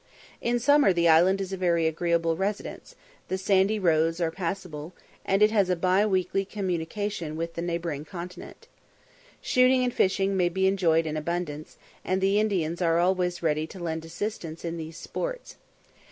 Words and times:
In 0.41 0.57
summer, 0.57 0.91
the 0.91 1.07
island 1.07 1.39
is 1.41 1.53
a 1.53 1.57
very 1.57 1.85
agreeable 1.85 2.35
residence; 2.35 2.95
the 3.27 3.37
sandy 3.37 3.77
roads 3.77 4.19
are 4.19 4.31
passable, 4.31 4.93
and 5.23 5.43
it 5.43 5.51
has 5.51 5.69
a 5.69 5.75
bi 5.75 6.07
weekly 6.07 6.43
communication 6.43 7.35
with 7.35 7.53
the 7.53 7.61
neighbouring 7.61 8.03
continent. 8.03 8.67
Shooting 9.43 9.83
and 9.83 9.93
fishing 9.93 10.35
may 10.35 10.49
be 10.49 10.65
enjoyed 10.65 11.05
in 11.05 11.17
abundance, 11.17 11.77
and 12.03 12.19
the 12.19 12.39
Indians 12.39 12.81
are 12.81 12.97
always 12.97 13.43
ready 13.43 13.67
to 13.67 13.79
lend 13.79 14.03
assistance 14.03 14.65
in 14.65 14.77
these 14.77 14.97
sports. 14.97 15.57